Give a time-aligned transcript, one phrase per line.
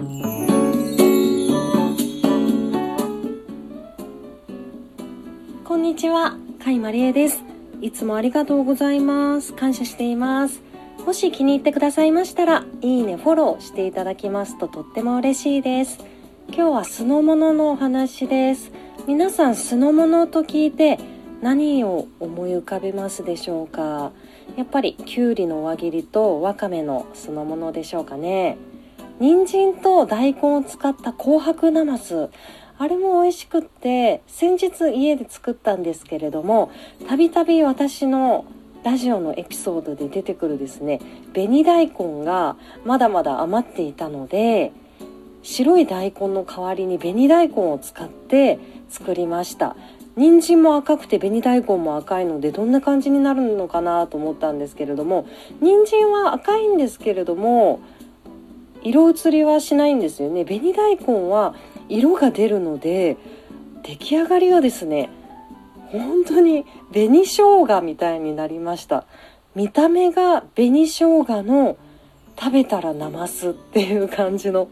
[0.00, 0.06] こ
[5.76, 7.42] んにちは、甲斐まりえです。
[7.82, 9.52] いつもありがとうございます。
[9.52, 10.62] 感謝しています。
[11.04, 15.98] もし気に入ってくださいましたら、いいね、フォローしていただきますととっても嬉しいです。
[16.48, 18.72] 今日は酢の物のお話です。
[19.06, 20.98] 皆さん酢の物と聞いて
[21.42, 24.12] 何を思い浮かべますでしょうか？
[24.56, 28.56] やっぱりきゅうりの輪切りとわかめの酢の物でしょうかね？
[29.20, 32.30] 人参と大根を使った紅白なます
[32.78, 36.72] あれも美味しくって先日家で作ったんですけれども
[37.06, 38.46] たびたび私の
[38.82, 41.00] ラジオのエピソードで出てくるですね
[41.34, 42.56] 紅大根が
[42.86, 44.72] まだまだ余っていたので
[45.42, 48.58] 白い大根の代わりに紅大根を使って
[48.88, 49.76] 作りました。
[50.16, 55.26] 人参も赤くて紅大根も赤いのでどんな感じになるのかなと思ったんですけれども
[55.62, 57.80] 人参は赤いんですけれども
[58.82, 60.44] 色移りはしないんですよね。
[60.44, 61.54] 紅大根は
[61.88, 63.16] 色が出るので
[63.82, 65.10] 出来上がりがですね
[65.92, 69.04] 本当に紅生姜みたいになりました。
[69.54, 71.76] 見た目が紅生姜の
[72.38, 74.68] 食べたらなますっていう感じの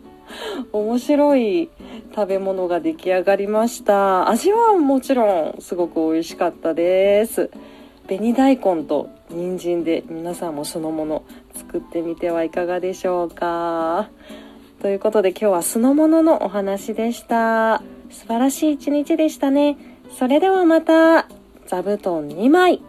[0.73, 1.69] 面白い
[2.15, 4.29] 食べ物が出来上がりました。
[4.31, 7.51] 味はもちろんすごく美味しかったです。
[8.07, 11.23] 紅大根と人参で皆さんもそのもの
[11.55, 14.11] 作ってみてはいかがでしょうか。
[14.83, 17.83] ということで今日は酢の物のお話でした。
[18.11, 19.79] 素晴らしい一日でしたね。
[20.19, 21.29] それではまた。
[21.67, 22.83] 座布団2枚。